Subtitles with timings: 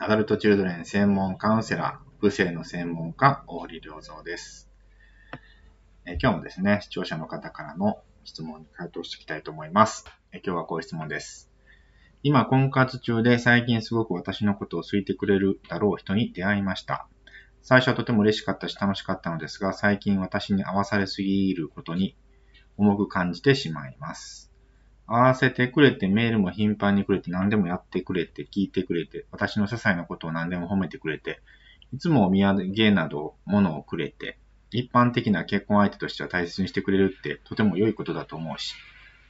[0.00, 4.70] アダルトチルドレン専門カウンセラー、不正の専門家、大堀良三です、
[6.06, 10.04] 今日もですね、視聴者の方からの質問に回答していきたいと思います。
[10.32, 11.50] 今日はこういう質問です。
[12.22, 17.08] 今、婚活中で最近すごく私のことを好いてくれるだろう人に出会いました。
[17.62, 22.16] 最初はとても嬉しかったし楽しかったのですが、最近私に合わされすぎることに
[22.76, 24.47] 重く感じてしまいます。
[25.08, 31.40] 合わせてくれて、メールも頻繁にくれて、何でもやってくれて、聞いてくれて、私の些細なことを何でも褒めてくれて、
[31.92, 34.38] いつもお土産など物をくれて、
[34.70, 38.74] 一般的な結婚相手としては大切にしてくれるってとても良いことだと思うし、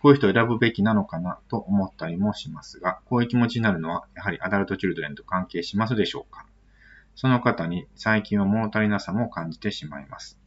[0.01, 6.47] こういう人を選ぶべきなのかなと思ったりもしますが、こういう気持ちになるのは、やはりアダルトチルドレンと関係しますでしょうか？
[7.15, 10.39] その方に最近は物足りなさも感じてしまいます。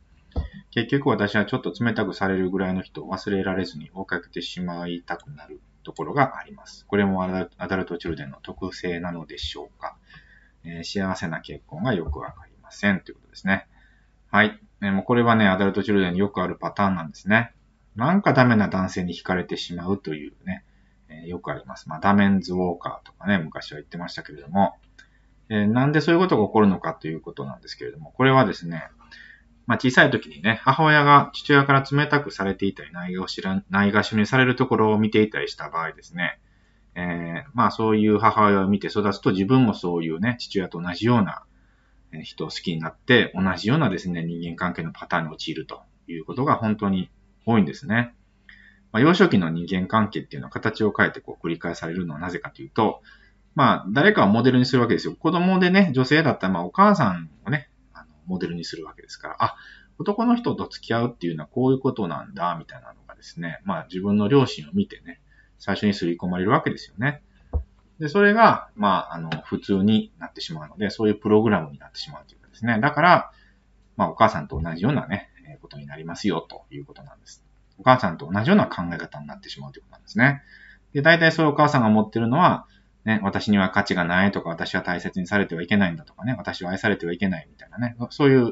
[0.71, 6.85] 結局私はちょっと冷たくされるぐらいの人を忘れられずに追いかけてしまいたくなるところがあります。
[6.85, 9.97] これもアダルトチルデンの特性なのでしょうか、
[10.63, 13.67] えー、幸せな結婚がよくわかりませんということですね。
[14.30, 14.59] はい。
[14.81, 17.53] えー、もうこれはね、アダルトチルデンによくあるパターンなんですね。
[17.97, 20.64] なんかダメな男性に惹かれてしまうというね、
[21.09, 21.89] えー、よくあります。
[21.89, 24.77] まあ、ダメンズウォーカーとかね、昔は言ってましたけれども、
[25.49, 28.83] えなんでそういうことが起こるのかということなんですけれども、これはですね、
[29.72, 36.41] まあ、小さい時にね、母親が父親から冷たくされていたり、ないがしら、ないがしろにされるところを見ていたりした場合ですね、
[36.95, 41.44] えー、まあそういう母親を見て育つと自分もそういうね、父親と同じような
[42.22, 47.09] 人を好きになって、同じようなですね、人間関係のパターンに陥るということが本当に
[47.45, 48.14] 多いんですね。
[48.92, 53.02] まあ、幼少期の人間関係っていうのは形を変えてこう繰り返されるのはなぜかというと、
[53.55, 55.16] まあ誰かをモデルにするわけですよ。
[55.16, 57.69] 子供でね、女性だったらまあお母さんをね、
[58.25, 59.55] モデルにするわけですから、あ、
[60.00, 65.22] 男の人と付き合うっていうのはこういうことなんだ、みたいなのがですね、まあ自分の両親を見てね、
[65.59, 67.22] 最初に刷り込まれるわけですよね。
[67.99, 72.80] で、それが、まあ、あの、普通になってしまうので、そういうプログラムになってしまうというかですね。
[72.81, 73.31] だから、
[73.95, 77.45] まあ、お母さんと同じようなね、えことになりますよ、ということなんです。
[77.77, 80.42] お母さんと同じような考え方になってしまうということなんですね。
[80.93, 82.65] で、大体そういうお母さんが持ってるのは、
[83.06, 88.44] ね、私には価値がないとか、私は大切にされてはいけないんだとかね、私は愛されてはいけないみたいなね、そういう、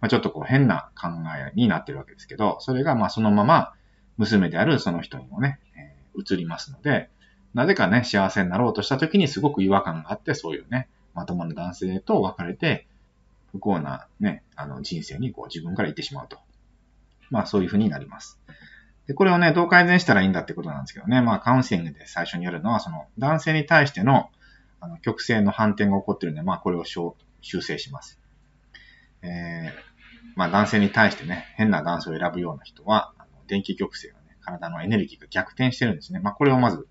[0.00, 3.72] まあ、ちょっとこう変な考えになってるわけですけど、それがまあそのまま
[4.16, 7.10] 娘であるその人にもね、えー、移りますので、
[7.54, 12.86] なぜかね、幸せになろうとした時にすごく違和感があって、そういうね、まともな男性と別れて、
[13.52, 16.38] 不幸なね、あの人生にこう自分から行ってしまうと。
[17.30, 18.38] まあそういうふうになります。
[19.06, 21.20] で、これをね、どう改善したらいいんだってことなんですけどね。
[21.20, 24.30] まあ、カウンセリングで最初にやるのは、その、男性に対しての、
[24.80, 28.20] あの、曲線の反転が起こってるんで、まあ、これを修正します。
[29.22, 29.72] えー、
[30.34, 36.20] まあ、男性に対してね、変な男性を選ぶような人は、あの電気曲線がね、体のエネルギーが逆転してるんですね。
[36.20, 36.86] まあ、これをまず、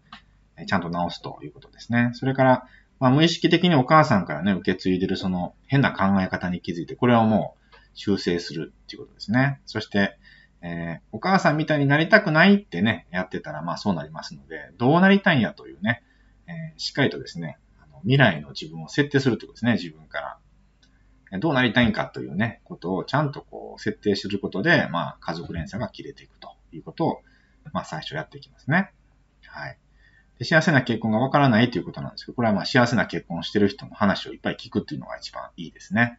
[0.67, 2.11] ちゃんと直すということですね。
[2.13, 2.67] それから、
[2.99, 9.59] まあ、無意識的にお母さんからね、受け継いでるその変な考え方に気づいて、これをもう修正するっていうことですね。
[9.65, 10.17] そして、
[10.67, 16.01] えー、お母さんみたいになりたくないってね、やってたら、まあそうなりますので、どうなりたいんやというね、
[16.47, 20.21] えー、しっかりとですね、あの未来の自分を設定するということですね、自分か
[21.31, 21.39] ら。
[21.39, 27.21] どうなりたいんかというね、ことをちゃんとこう設定することで、まあ家族連鎖が切れていくということを、
[27.71, 28.91] まあ最初やっていきますね。
[29.45, 29.77] はい。
[30.39, 36.17] で幸せな結婚がわからないということなんですけど、これはまあ幸せな結婚をしてる人の話をいっぱい聞くっていうのが一番いいですね。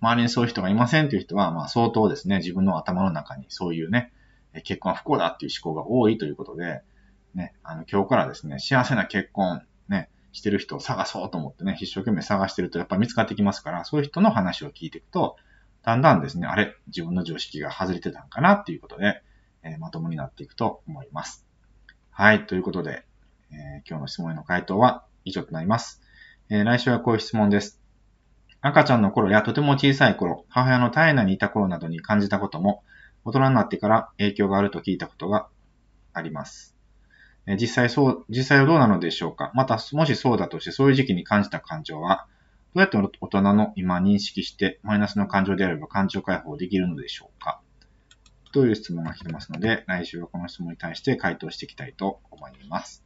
[0.00, 4.12] 周りにそういう人がいませんという人は、まあ相当ですね、自分の頭の中にそういうね、
[4.64, 6.82] 結婚は不幸だっていう思考が多いということで、
[7.34, 15.36] ね、あの、今日からですね、幸せな結婚、ね、してる人を探そうと思ってね、一生懸命探してるとやっぱ見つかってきますから、そういう人の話を聞いていくと、
[15.82, 19.22] だんだんですね、あれ、自分の常識が外れてたんかなっていうことで、
[19.62, 21.46] えー、まともになっていくと思います。
[22.10, 23.04] はい、ということで、
[23.50, 26.02] えー、今日の質問への回答は以上となります。
[26.50, 27.87] えー、来週はこういう質問です。
[28.60, 32.82] 赤ちゃんの頃やとても小さい頃、母親の体内にいた頃などに感じたことも、
[33.24, 35.48] 大人になってから影響があると聞いたことが
[36.12, 36.74] あります。
[37.46, 39.52] 実際そう、実際はどうなのでしょうか？
[39.54, 42.26] また、もしそうだとして、そういう時期に感じた感情は、
[42.74, 47.60] どうやって大人の今認識して、マイナスの感情であれば感情解放できるのでしょうか？
[48.52, 53.04] という質問が来てますので、来週はこの質問に対して回答していきたいと思います。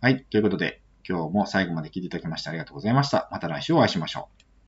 [0.00, 0.24] はい。
[0.24, 3.28] ということで、今日も最後まで聞いていただきましてありがとうございました。
[3.32, 4.41] また来週お会いしましょう。